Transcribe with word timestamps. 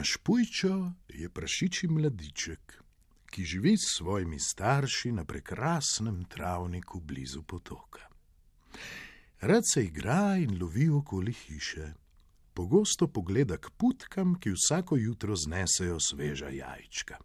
Naš 0.00 0.16
pujčo 0.16 0.92
je 1.08 1.28
prašiči 1.28 1.88
mladiček, 1.88 2.82
ki 3.30 3.42
živi 3.44 3.74
s 3.76 3.98
svojimi 3.98 4.38
starši 4.40 5.12
na 5.12 5.24
prekrasnem 5.24 6.24
travniku 6.24 7.00
blizu 7.00 7.42
potoka. 7.42 8.08
Rad 9.40 9.62
se 9.72 9.84
igra 9.84 10.36
in 10.40 10.56
lovi 10.62 10.88
okoli 10.88 11.32
hiše. 11.32 11.92
Pogosto 12.54 13.08
pogleda 13.08 13.56
k 13.56 13.70
putkam, 13.76 14.34
ki 14.40 14.54
vsako 14.56 14.96
jutro 14.96 15.36
znesejo 15.36 16.00
sveža 16.00 16.48
jajčka. 16.48 17.18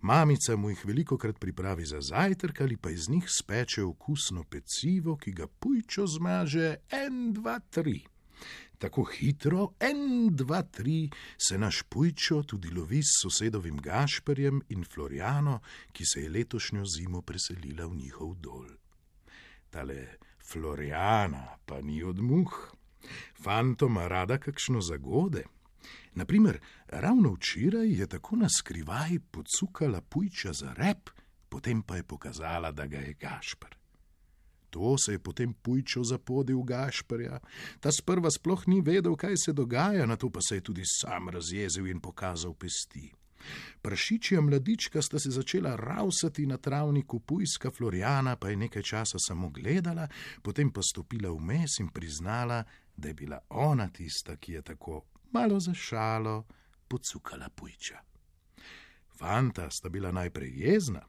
Mamica 0.00 0.56
mu 0.56 0.70
jih 0.70 0.84
veliko 0.84 1.18
krat 1.18 1.38
pripravi 1.40 1.84
za 1.84 2.00
zajtrk 2.00 2.60
ali 2.60 2.76
pa 2.76 2.90
iz 2.90 3.08
njih 3.08 3.24
speče 3.28 3.82
okusno 3.82 4.44
pecivo, 4.44 5.16
ki 5.16 5.32
ga 5.32 5.46
pujčo 5.46 6.06
zmaže 6.06 6.76
en, 6.90 7.32
dva, 7.32 7.60
tri. 7.70 8.02
Tako 8.78 9.04
hitro, 9.04 9.74
en, 9.80 10.28
dva, 10.36 10.62
tri, 10.62 11.10
se 11.38 11.58
naš 11.58 11.82
pujčo 11.88 12.42
tudi 12.42 12.70
lovi 12.70 13.02
s 13.02 13.22
sosedovim 13.22 13.76
Gašperjem 13.78 14.62
in 14.68 14.84
Floriano, 14.84 15.60
ki 15.92 16.04
se 16.04 16.22
je 16.22 16.30
letošnjo 16.30 16.84
zimo 16.84 17.22
preselila 17.22 17.86
v 17.86 17.96
njihov 17.96 18.34
dol. 18.34 18.68
Tale 19.70 20.18
Floriana 20.42 21.56
pa 21.66 21.80
ni 21.80 22.02
od 22.02 22.20
muh. 22.20 22.74
Fantoma 23.42 24.08
rada 24.08 24.38
kakšno 24.38 24.80
zagode. 24.80 25.44
Naprimer, 26.14 26.60
ravno 26.86 27.32
včeraj 27.32 27.92
je 28.00 28.06
tako 28.06 28.36
na 28.36 28.48
skrivaj 28.48 29.18
pocukala 29.30 30.00
pujča 30.00 30.52
za 30.52 30.72
rep, 30.72 31.10
potem 31.48 31.82
pa 31.82 31.96
je 31.96 32.02
pokazala, 32.02 32.72
da 32.72 32.86
ga 32.86 32.98
je 32.98 33.14
Gašper. 33.14 33.83
To 34.74 34.98
se 34.98 35.12
je 35.12 35.18
potem 35.18 35.52
pujčo 35.54 36.02
zapodil 36.04 36.62
Gašperja. 36.62 37.38
Ta 37.80 37.92
sprva 37.92 38.30
sploh 38.30 38.66
ni 38.66 38.80
vedel, 38.82 39.14
kaj 39.16 39.36
se 39.36 39.52
dogaja, 39.52 40.06
na 40.06 40.16
to 40.16 40.30
pa 40.30 40.40
se 40.42 40.58
je 40.58 40.60
tudi 40.60 40.82
sam 40.84 41.28
razjezil 41.28 41.86
in 41.86 42.00
pokazal 42.00 42.54
pesti. 42.54 43.12
Prašičja 43.82 44.40
mladička 44.40 45.02
sta 45.02 45.18
se 45.18 45.30
začela 45.30 45.76
rausati 45.76 46.46
na 46.46 46.56
travniku, 46.56 47.20
pujska 47.20 47.70
Floriana 47.70 48.36
pa 48.36 48.48
je 48.48 48.56
nekaj 48.56 48.82
časa 48.82 49.18
samo 49.18 49.50
gledala, 49.50 50.08
potem 50.42 50.72
pa 50.72 50.82
stopila 50.82 51.30
vmes 51.30 51.78
in 51.78 51.88
priznala, 51.88 52.64
da 52.96 53.08
je 53.08 53.14
bila 53.14 53.38
ona 53.48 53.88
tista, 53.88 54.36
ki 54.36 54.52
je 54.52 54.62
tako 54.62 55.04
malo 55.30 55.60
za 55.60 55.74
šalo 55.74 56.44
pocukala 56.88 57.48
pujča. 57.48 57.98
Fanta 59.18 59.70
sta 59.70 59.88
bila 59.88 60.12
najprej 60.12 60.52
jezna, 60.56 61.06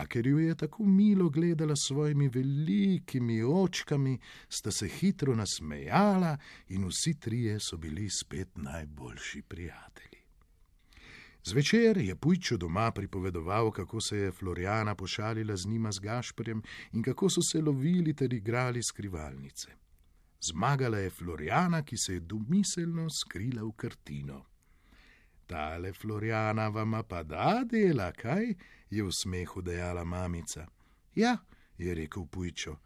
a 0.00 0.06
ker 0.06 0.26
ju 0.26 0.38
je 0.38 0.54
tako 0.54 0.84
milo 0.84 1.28
gledala 1.30 1.76
s 1.76 1.86
svojimi 1.88 2.28
velikimi 2.28 3.42
očkami, 3.42 4.18
sta 4.48 4.70
se 4.70 4.88
hitro 4.88 5.34
nasmejala 5.36 6.36
in 6.68 6.86
vsi 6.88 7.14
trije 7.20 7.60
so 7.60 7.76
bili 7.76 8.08
spet 8.10 8.48
najboljši 8.56 9.42
prijatelji. 9.42 10.20
Zvečer 11.44 11.98
je 11.98 12.16
Pujčo 12.16 12.56
doma 12.56 12.90
pripovedoval, 12.90 13.70
kako 13.70 14.00
se 14.00 14.16
je 14.16 14.32
Floriana 14.32 14.94
pošalila 14.94 15.56
z 15.56 15.66
njima 15.66 15.92
z 15.92 15.98
Gašperjem 15.98 16.62
in 16.92 17.02
kako 17.02 17.30
so 17.30 17.42
se 17.42 17.62
lovili 17.62 18.14
ter 18.14 18.32
igrali 18.32 18.82
skrivalnice. 18.82 19.68
Zmagala 20.40 20.98
je 20.98 21.10
Floriana, 21.10 21.82
ki 21.82 21.96
se 21.96 22.14
je 22.14 22.20
domiselno 22.20 23.10
skrila 23.10 23.62
v 23.62 23.72
krtino. 23.76 24.44
Tale 25.50 25.92
Floriana 25.92 26.68
vama 26.68 27.02
pa 27.02 27.22
da 27.22 27.64
dela, 27.64 28.12
kaj? 28.12 28.54
je 28.90 29.02
v 29.02 29.12
smehu 29.12 29.62
dejala 29.62 30.04
mamica. 30.04 30.66
Ja, 31.14 31.38
je 31.78 31.94
rekel 31.94 32.26
Pujčo, 32.26 32.76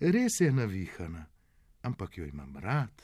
res 0.00 0.40
je 0.40 0.48
navihana, 0.52 1.26
ampak 1.82 2.18
jo 2.18 2.24
imam 2.24 2.56
rad. 2.56 3.02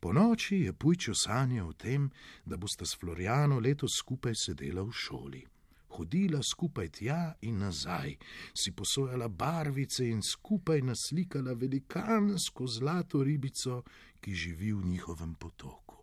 Po 0.00 0.12
noči 0.12 0.62
je 0.64 0.72
Pujčo 0.72 1.12
sanjal 1.14 1.68
o 1.68 1.72
tem, 1.72 2.08
da 2.44 2.56
boste 2.56 2.86
s 2.86 2.96
Floriano 2.96 3.60
letos 3.60 3.98
skupaj 4.00 4.32
sedela 4.34 4.82
v 4.82 4.92
šoli. 4.92 5.44
Hodila 5.88 6.40
skupaj 6.42 6.88
tja 6.88 7.34
in 7.40 7.60
nazaj, 7.60 8.16
si 8.56 8.72
posojala 8.72 9.28
barvice 9.28 10.08
in 10.08 10.22
skupaj 10.22 10.80
naslikala 10.80 11.52
velikansko 11.52 12.66
zlato 12.66 13.22
ribico, 13.22 13.82
ki 14.20 14.34
živi 14.34 14.72
v 14.72 14.86
njihovem 14.86 15.34
potoku. 15.34 15.97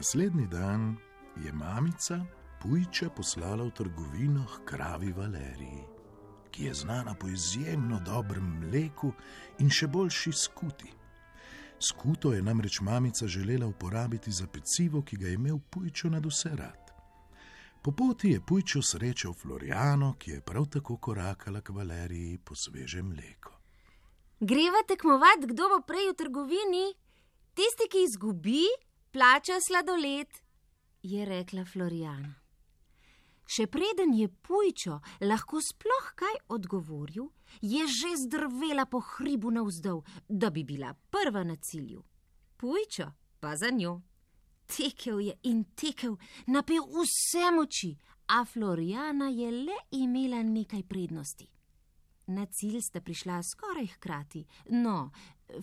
Naslednji 0.00 0.46
dan 0.46 0.96
je 1.44 1.52
mamica 1.52 2.24
Pujča 2.62 3.10
poslala 3.10 3.64
v 3.64 3.70
trgovino 3.70 4.46
k 4.46 4.64
kravi 4.64 5.12
Valeriji, 5.12 5.84
ki 6.50 6.64
je 6.64 6.74
znana 6.74 7.14
po 7.14 7.28
izjemno 7.28 8.00
dobrem 8.00 8.46
mleku 8.62 9.12
in 9.58 9.68
še 9.68 9.90
boljši 9.92 10.32
skuti. 10.32 10.88
Skuto 11.78 12.32
je 12.32 12.40
namreč 12.42 12.80
mamica 12.80 13.26
želela 13.26 13.66
uporabiti 13.66 14.32
za 14.32 14.46
pecivo, 14.46 15.02
ki 15.02 15.16
ga 15.16 15.26
je 15.26 15.34
imel 15.34 15.60
Pujčo 15.70 16.08
nad 16.08 16.26
vse 16.26 16.56
rad. 16.56 16.96
Po 17.82 17.92
poti 17.92 18.32
je 18.32 18.40
Pujčo 18.40 18.82
srečal 18.82 19.34
Floriano, 19.34 20.14
ki 20.18 20.30
je 20.30 20.40
prav 20.40 20.66
tako 20.66 20.96
korakala 20.96 21.60
k 21.60 21.76
Valeriji 21.76 22.38
po 22.38 22.54
svežem 22.54 23.12
mleku. 23.12 23.52
Greva 24.40 24.80
tekmovati, 24.88 25.52
kdo 25.52 25.68
bo 25.68 25.84
prej 25.84 26.14
v 26.14 26.20
trgovini? 26.24 26.86
Tisti, 27.52 27.84
ki 27.84 28.08
izgubi, 28.08 28.64
plača 29.10 29.52
sladoled, 29.60 30.28
je 31.02 31.24
rekla 31.24 31.64
Floriana. 31.64 32.34
Še 33.50 33.66
preden 33.66 34.12
je 34.14 34.28
Pujčo 34.28 35.00
lahko 35.26 35.58
sploh 35.58 36.10
kaj 36.14 36.36
odgovoril, 36.54 37.26
je 37.60 37.86
že 37.90 38.12
zdrvela 38.22 38.86
po 38.86 39.00
hribu 39.00 39.50
navzdol, 39.50 40.04
da 40.28 40.50
bi 40.54 40.62
bila 40.64 40.92
prva 41.10 41.42
na 41.44 41.56
cilju. 41.56 42.04
Pujčo 42.56 43.08
pa 43.40 43.56
za 43.56 43.72
njo. 43.74 44.00
Tekel 44.70 45.18
je 45.20 45.34
in 45.50 45.64
tekel, 45.74 46.14
napil 46.46 46.86
vse 46.86 47.50
moči, 47.50 47.90
a 48.30 48.44
Floriana 48.46 49.26
je 49.34 49.50
le 49.50 49.78
imela 49.98 50.44
nekaj 50.46 50.86
prednosti. 50.86 51.48
Na 52.30 52.46
cilj 52.46 52.78
sta 52.86 53.02
prišla 53.02 53.42
skoraj 53.42 53.90
hkrati, 53.96 54.44
no, 54.78 55.10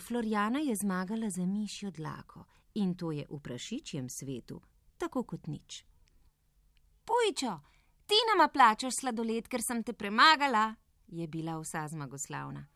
Floriana 0.04 0.60
je 0.60 0.76
zmagala 0.76 1.30
za 1.32 1.46
mišjo 1.48 1.90
dlako 1.96 2.44
in 2.78 2.94
to 2.94 3.12
je 3.12 3.26
v 3.28 3.40
prašičjem 3.42 4.08
svetu 4.08 4.60
tako 4.98 5.22
kot 5.22 5.46
nič. 5.46 5.84
Pujčo, 7.06 7.60
ti 8.06 8.18
nama 8.30 8.48
plačaš 8.48 9.00
sladoled, 9.00 9.48
ker 9.48 9.62
sem 9.62 9.82
te 9.82 9.92
premagala, 9.92 10.74
je 11.06 11.26
bila 11.26 11.56
vsa 11.62 11.86
zmagoslavna. 11.88 12.66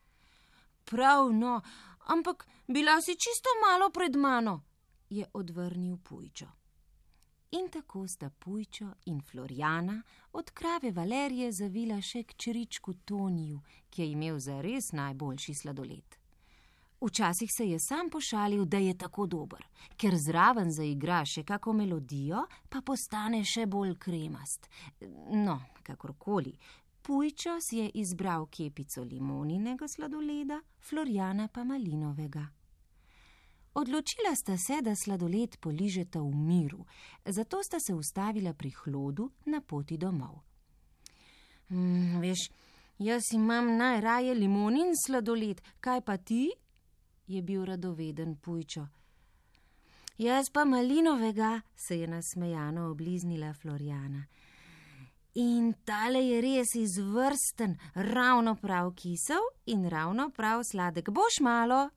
Prav, 0.85 1.33
no, 1.33 1.61
ampak 2.07 2.47
bila 2.67 3.01
si 3.03 3.17
čisto 3.19 3.51
malo 3.61 3.91
pred 3.91 4.17
mano, 4.17 4.63
je 5.11 5.27
odvrnil 5.35 5.99
Pujčo. 5.99 6.49
In 7.53 7.69
tako 7.69 8.07
sta 8.09 8.31
Pujčo 8.31 8.95
in 9.07 9.21
Floriana 9.21 10.03
od 10.33 10.51
krave 10.51 10.91
Valerije 10.91 11.53
zavila 11.53 12.01
še 12.01 12.23
k 12.25 12.37
čričku 12.37 12.95
Toniju, 13.05 13.61
ki 13.91 14.03
je 14.03 14.11
imel 14.15 14.39
zares 14.39 14.93
najboljši 14.93 15.55
sladoled. 15.55 16.22
Včasih 17.03 17.53
se 17.53 17.65
je 17.69 17.79
sam 17.79 18.11
pošalil, 18.11 18.65
da 18.65 18.79
je 18.79 18.95
tako 18.99 19.27
dober, 19.27 19.65
ker 19.97 20.15
zraven 20.17 20.71
zaigra 20.71 21.25
še 21.27 21.43
kako 21.43 21.73
melodijo, 21.75 22.45
pa 22.71 22.79
postane 22.81 23.43
še 23.45 23.67
bolj 23.67 23.97
kremast. 23.99 24.69
No, 25.35 25.59
kakorkoli. 25.83 26.55
Pujčo 27.03 27.57
si 27.61 27.81
je 27.81 27.89
izbral 27.99 28.47
kepico 28.47 29.03
limoninega 29.03 29.89
sladoleda, 29.89 30.61
Floriana 30.79 31.49
pa 31.49 31.65
malinovega. 31.65 32.47
Odločila 33.75 34.37
sta 34.37 34.55
se, 34.57 34.79
da 34.83 34.95
sladoled 34.95 35.59
poližeta 35.59 36.23
v 36.23 36.31
miru, 36.31 36.85
zato 37.27 37.63
sta 37.63 37.81
se 37.81 37.95
ustavila 37.95 38.55
pri 38.55 38.71
hlodu 38.71 39.31
na 39.47 39.61
poti 39.61 39.99
domov. 39.99 40.39
Mm, 41.69 42.21
veš, 42.21 42.51
jaz 42.99 43.33
imam 43.35 43.77
najraje 43.77 44.35
limonin 44.35 44.95
sladoled, 45.07 45.63
kaj 45.81 46.01
pa 46.07 46.17
ti? 46.17 46.53
Je 47.27 47.43
bil 47.43 47.65
radoveden 47.65 48.37
Pujčo. 48.37 48.87
Jaz 50.19 50.51
pa 50.51 50.65
malinovega, 50.65 51.61
se 51.77 51.99
je 51.99 52.07
nasmejano 52.07 52.91
obliznila 52.91 53.55
Floriana. 53.55 54.25
In 55.35 55.73
tale 55.85 56.21
je 56.21 56.41
res 56.41 56.75
izvrsten, 56.75 57.79
ravno 57.95 58.55
prav 58.55 58.93
kisel 58.95 59.41
in 59.67 59.89
ravno 59.89 60.31
prav 60.31 60.61
sladek. 60.71 61.11
Boš 61.11 61.41
malo? 61.41 61.89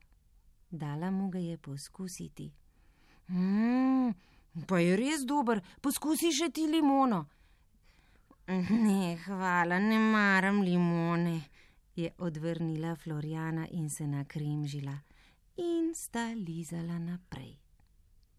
Dala 0.70 1.12
mu 1.12 1.30
ga 1.30 1.40
je 1.40 1.58
poskusiti. 1.58 2.52
Mmm, 3.28 4.14
pa 4.68 4.80
je 4.80 4.96
res 4.96 5.26
dober, 5.28 5.62
poskusi 5.82 6.32
še 6.32 6.50
ti 6.50 6.68
limono. 6.68 7.26
Ne, 8.48 9.18
hvala, 9.26 9.80
ne 9.80 10.00
maram 10.00 10.62
limone, 10.62 11.42
je 11.96 12.12
odvrnila 12.18 12.96
Floriana 12.96 13.68
in 13.72 13.90
se 13.90 14.08
nakrimžila 14.08 14.96
in 15.56 15.94
sta 15.96 16.34
lizala 16.34 17.00
naprej. 17.00 17.58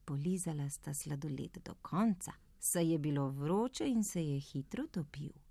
Polizala 0.05 0.71
sta 0.71 0.95
sladoled 0.95 1.59
do 1.65 1.75
konca 1.83 2.33
saj 2.67 2.93
je 2.93 2.99
bilo 2.99 3.29
vroče 3.31 3.89
in 3.89 4.05
se 4.05 4.25
je 4.27 4.41
hitro 4.41 4.87
topil. 4.87 5.46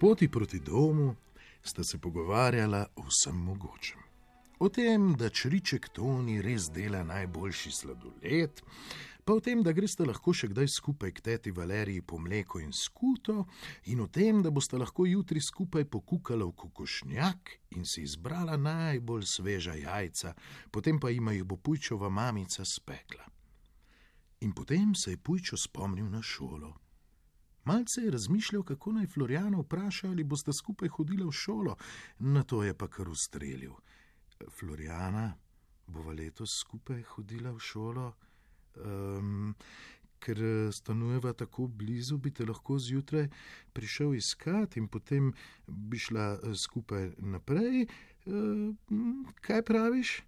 Poti 0.00 0.28
proti 0.28 0.60
domu 0.60 1.14
sta 1.62 1.84
se 1.84 1.98
pogovarjala 1.98 2.86
o 2.96 3.02
vsem 3.02 3.36
mogočem. 3.36 3.98
O 4.58 4.68
tem, 4.68 5.14
da 5.14 5.30
čriček 5.30 5.88
Toni 5.88 6.42
res 6.42 6.70
dela 6.70 7.02
najboljši 7.06 7.70
sladoled, 7.70 8.62
pa 9.24 9.32
o 9.32 9.40
tem, 9.40 9.62
da 9.62 9.72
greste 9.72 10.06
lahko 10.06 10.32
še 10.34 10.48
kdaj 10.50 10.70
skupaj 10.72 11.12
k 11.14 11.24
teti 11.28 11.52
Valeriji 11.54 12.02
po 12.02 12.18
mleko 12.18 12.62
in 12.62 12.72
skuto, 12.72 13.44
in 13.92 14.00
o 14.02 14.06
tem, 14.06 14.42
da 14.42 14.50
boste 14.50 14.78
lahko 14.78 15.06
jutri 15.06 15.42
skupaj 15.42 15.84
pokukala 15.84 16.46
v 16.46 16.56
kokošnjak 16.62 17.54
in 17.78 17.86
si 17.86 18.02
izbrala 18.02 18.56
najbolj 18.56 19.26
sveža 19.26 19.76
jajca, 19.78 20.34
potem 20.70 20.98
pa 20.98 21.10
jima 21.14 21.34
jih 21.34 21.46
bo 21.46 21.56
Pujčova 21.56 22.08
mamica 22.08 22.64
spekla. 22.64 23.26
In 24.40 24.54
potem 24.54 24.94
se 24.94 25.14
je 25.14 25.22
Pujčo 25.22 25.56
spomnil 25.56 26.10
na 26.10 26.22
šolo. 26.22 26.74
Malce 27.68 28.00
je 28.00 28.10
razmišljal, 28.10 28.62
kako 28.62 28.92
naj 28.96 29.06
Floriano 29.06 29.60
vpraša, 29.60 30.08
ali 30.08 30.24
boste 30.24 30.52
skupaj 30.52 30.88
hodili 30.88 31.24
v 31.24 31.32
šolo, 31.32 31.76
na 32.18 32.42
to 32.42 32.62
je 32.64 32.72
pa 32.74 32.88
kar 32.88 33.08
ustrelil. 33.08 33.74
Floriana, 34.58 35.34
bova 35.86 36.12
letos 36.12 36.54
skupaj 36.62 37.02
hodila 37.12 37.52
v 37.52 37.60
šolo, 37.60 38.06
um, 38.86 39.54
ker 40.18 40.40
stanujeva 40.72 41.32
tako 41.32 41.66
blizu, 41.68 42.16
bi 42.18 42.32
te 42.34 42.46
lahko 42.46 42.78
zjutraj 42.78 43.28
prišel 43.72 44.14
iskat 44.14 44.76
in 44.76 44.88
potem 44.88 45.32
bi 45.66 45.98
šla 45.98 46.26
eh, 46.34 46.54
skupaj 46.54 47.10
naprej. 47.18 47.86
Um, 48.26 49.26
kaj 49.40 49.62
praviš? 49.62 50.22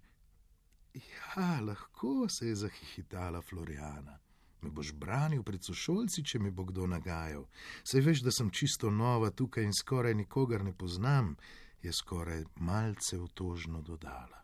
Ja, 0.93 1.59
lahko 1.61 2.29
se 2.29 2.47
je 2.47 2.55
zahihitala 2.55 3.41
Floriana. 3.41 4.19
Me 4.61 4.69
boš 4.69 4.91
branil 4.93 5.43
pred 5.43 5.63
sošolci, 5.63 6.23
če 6.23 6.39
mi 6.39 6.51
bo 6.51 6.67
kdo 6.69 6.85
nagajal. 6.87 7.47
Sej 7.83 8.05
veš, 8.05 8.21
da 8.21 8.31
sem 8.31 8.51
čisto 8.53 8.91
nova 8.93 9.31
tukaj 9.31 9.65
in 9.65 9.73
skoraj 9.73 10.13
nikogar 10.15 10.63
ne 10.63 10.73
poznam, 10.73 11.35
je 11.81 11.93
skoraj 11.93 12.43
malce 12.61 13.17
otožno 13.19 13.81
dodala. 13.81 14.37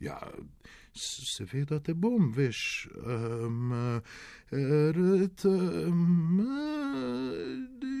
Ja, 0.00 0.16
seveda 0.96 1.80
te 1.84 1.92
bom, 1.94 2.30
veš, 2.32 2.88
um, 2.96 3.74
red, 4.50 5.44
um, 5.44 6.40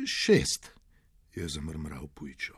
šest, 0.06 0.70
je 1.34 1.48
zamrmral 1.48 2.08
Pujčo. 2.08 2.56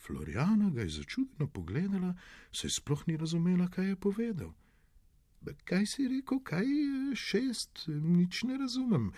Floriana 0.00 0.70
ga 0.70 0.86
je 0.86 0.88
začudeno 1.02 1.50
pogledala, 1.52 2.14
saj 2.52 2.78
sploh 2.78 3.04
ni 3.06 3.18
razumela, 3.20 3.68
kaj 3.68 3.92
je 3.92 3.96
povedal. 3.96 4.54
Kaj 5.64 5.86
si 5.86 6.08
rekel, 6.08 6.40
kaj 6.44 6.66
je 6.66 7.16
šest, 7.16 7.86
nič 7.88 8.42
ne 8.44 8.58
razumem. 8.60 9.08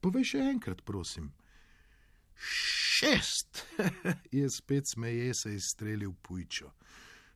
Povej 0.00 0.24
še 0.32 0.44
enkrat, 0.52 0.80
prosim. 0.88 1.32
Šest, 2.36 3.64
je 4.38 4.48
spet 4.50 4.88
smeje 4.88 5.34
se 5.34 5.54
izstrelil 5.54 6.14
Pujčo. 6.22 6.72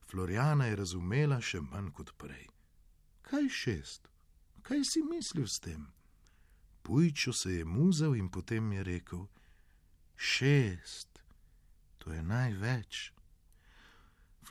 Floriana 0.09 0.65
je 0.65 0.75
razumela 0.75 1.37
še 1.41 1.61
manj 1.61 1.91
kot 1.97 2.13
prej. 2.17 2.47
Kaj 3.29 3.49
šest? 3.49 4.09
Kaj 4.65 4.83
si 4.89 5.05
mislil 5.05 5.47
s 5.47 5.61
tem? 5.61 5.85
Pujčo 6.81 7.33
se 7.33 7.53
je 7.59 7.65
muzel 7.65 8.17
in 8.17 8.29
potem 8.29 8.71
je 8.73 8.83
rekel: 8.83 9.27
Šest, 10.17 11.21
to 11.97 12.13
je 12.13 12.23
največ. 12.23 13.11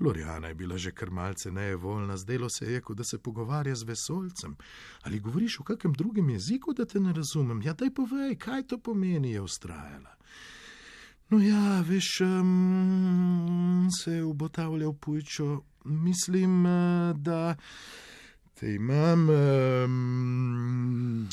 Floriana 0.01 0.49
je 0.49 0.55
bila 0.55 0.79
že 0.79 0.93
kar 0.93 1.11
malce 1.11 1.53
nevoljna, 1.53 2.17
zdelo 2.17 2.49
se 2.51 2.73
je, 2.73 2.81
kot 2.81 2.97
da 2.97 3.05
se 3.05 3.19
pogovarja 3.19 3.75
z 3.75 3.85
vesolcem. 3.85 4.57
Ali 5.03 5.21
govoriš 5.21 5.59
v 5.61 5.63
kakem 5.63 5.93
drugem 5.93 6.31
jeziku, 6.31 6.73
da 6.73 6.85
te 6.85 7.01
ne 7.01 7.13
razumem? 7.13 7.63
Ja, 7.63 7.75
daj 7.75 7.91
povej, 7.95 8.37
kaj 8.41 8.63
to 8.63 8.79
pomeni, 8.79 9.33
je 9.33 9.41
ustrajala. 9.41 10.17
No 11.29 11.39
ja, 11.39 11.81
veš, 11.81 12.21
um, 12.21 13.89
se 13.93 14.13
je 14.13 14.25
obotavljal 14.25 14.93
Pujčo, 14.93 15.65
mislim, 15.85 16.67
uh, 16.67 17.17
da 17.17 17.57
te 18.55 18.75
imam 18.75 19.29
um, 19.29 21.29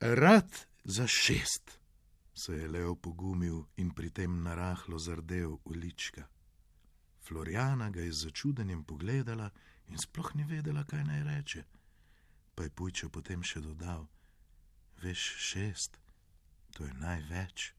rad 0.00 0.66
za 0.84 1.06
šest, 1.06 1.80
se 2.34 2.52
je 2.52 2.68
Leo 2.68 2.94
pogumil 2.94 3.64
in 3.76 3.90
pri 3.90 4.10
tem 4.10 4.42
narahlo 4.42 4.98
zardel 4.98 5.58
ulička. 5.64 6.33
Floriana 7.24 7.90
ga 7.90 8.00
je 8.00 8.12
z 8.12 8.28
začudenjem 8.28 8.84
pogledala 8.84 9.50
in 9.88 9.98
sploh 9.98 10.34
ni 10.34 10.44
vedela, 10.44 10.84
kaj 10.84 11.04
naj 11.04 11.22
reče. 11.24 11.64
Pa 12.54 12.62
je 12.62 12.70
Pujčo 12.70 13.08
potem 13.08 13.42
še 13.42 13.60
dodal: 13.60 14.06
Veš, 15.02 15.22
šest, 15.38 15.98
to 16.76 16.84
je 16.84 16.92
največ. 17.00 17.72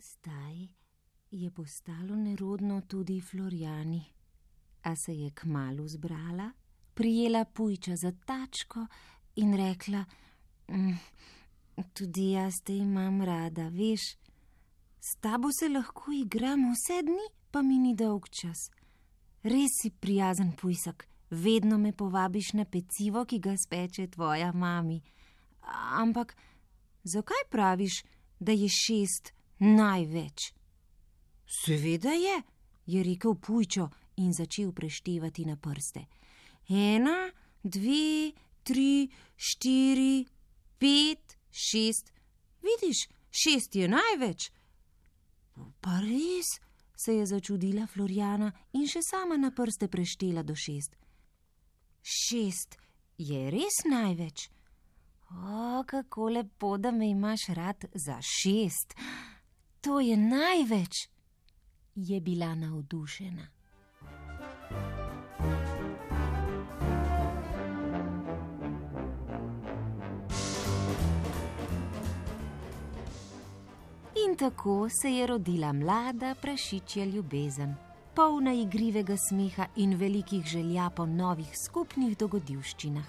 Zdaj 0.00 0.68
je 1.30 1.50
postalo 1.50 2.16
nerodno 2.16 2.80
tudi 2.80 3.20
Floriani, 3.20 4.04
a 4.82 4.96
se 4.96 5.14
je 5.14 5.30
kmalo 5.30 5.88
zbrala, 5.88 6.50
prijela 6.94 7.44
Pujča 7.44 7.96
za 7.96 8.12
tačko 8.12 8.86
in 9.36 9.56
rekla: 9.56 10.04
mm, 10.68 10.96
Tudi 11.94 12.30
jaz 12.30 12.60
te 12.60 12.76
imam 12.76 13.22
rada, 13.22 13.68
veš. 13.68 14.16
S 15.00 15.16
tabo 15.20 15.48
se 15.52 15.68
lahko 15.68 16.12
igram 16.12 16.72
vse 16.72 17.02
dni, 17.02 17.26
pa 17.50 17.62
mi 17.62 17.78
ni 17.78 17.94
dolg 17.94 18.28
čas. 18.28 18.68
Res 19.42 19.72
si 19.80 19.90
prijazen 19.90 20.52
pujsak, 20.52 21.06
vedno 21.30 21.78
me 21.78 21.92
povabiš 21.92 22.52
na 22.52 22.64
pecivo, 22.64 23.24
ki 23.24 23.38
ga 23.40 23.56
speče 23.56 24.06
tvoja 24.12 24.52
mami. 24.52 25.00
Ampak 26.02 26.36
zakaj 27.04 27.48
praviš, 27.50 28.02
da 28.40 28.52
je 28.52 28.68
šest 28.68 29.32
največ? 29.58 30.52
Seveda 31.48 32.12
je, 32.12 32.36
je 32.86 33.02
rekel 33.02 33.34
pujčo 33.34 33.88
in 34.16 34.32
začel 34.32 34.72
preštevati 34.72 35.44
na 35.44 35.56
prste. 35.56 36.04
Ena, 36.68 37.30
dve, 37.62 38.32
tri, 38.62 39.08
štiri, 39.36 40.26
pet, 40.78 41.38
šest. 41.50 42.12
Vidiš, 42.62 43.08
šest 43.30 43.76
je 43.76 43.88
največ. 43.88 44.50
Pa 45.80 46.00
res, 46.00 46.58
se 46.96 47.14
je 47.14 47.26
začudila 47.26 47.86
Floriana 47.86 48.52
in 48.72 48.86
še 48.86 49.02
sama 49.02 49.36
na 49.36 49.50
prste 49.50 49.88
preštela 49.88 50.42
do 50.42 50.54
šest. 50.54 50.96
Šest 52.02 52.76
je 53.18 53.50
res 53.52 53.84
največ. 53.88 54.48
O, 55.30 55.84
kako 55.86 56.28
lepo, 56.28 56.76
da 56.78 56.90
me 56.90 57.10
imaš 57.10 57.46
rad 57.54 57.84
za 57.94 58.18
šest. 58.22 58.94
To 59.80 60.00
je 60.00 60.16
največ, 60.16 61.08
je 61.94 62.20
bila 62.20 62.54
navdušena. 62.54 63.59
Tako 74.40 74.88
se 74.88 75.10
je 75.10 75.26
rodila 75.26 75.72
mlada 75.72 76.34
prašičja 76.34 77.04
ljubezen, 77.04 77.74
polna 78.16 78.52
igrivega 78.52 79.16
smeha 79.28 79.66
in 79.76 79.94
velikih 79.94 80.44
želja 80.44 80.90
po 80.96 81.06
novih 81.06 81.48
skupnih 81.64 82.18
dogodivščinah. 82.18 83.04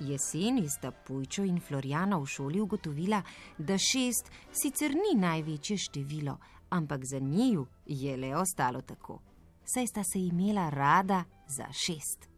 Jeseni 0.00 0.68
sta 0.68 0.90
Pujčo 0.90 1.44
in 1.44 1.60
Floriana 1.60 2.18
v 2.18 2.26
šoli 2.26 2.60
ugotovila, 2.60 3.22
da 3.58 3.78
šest 3.78 4.32
sicer 4.52 4.90
ni 4.90 5.20
največje 5.20 5.76
število, 5.76 6.38
ampak 6.70 7.04
za 7.04 7.18
njiju 7.18 7.66
je 7.86 8.16
le 8.16 8.36
ostalo 8.36 8.80
tako. 8.80 9.20
saj 9.64 9.86
sta 9.86 10.04
se 10.04 10.18
imela 10.18 10.70
rada 10.70 11.24
za 11.46 11.66
šest. 11.72 12.28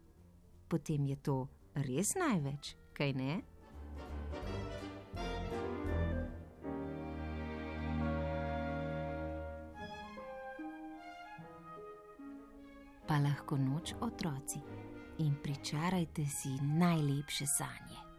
Potem 0.67 1.05
je 1.05 1.15
to 1.15 1.47
res 1.73 2.13
največ, 2.15 2.75
kaj 2.93 3.13
ne? 3.13 3.41
Pa 13.07 13.19
lahko 13.19 13.57
noč 13.57 13.93
otroci 14.01 14.59
in 15.17 15.35
pričarajte 15.43 16.25
si 16.25 16.49
najlepše 16.61 17.45
sanje. 17.47 18.12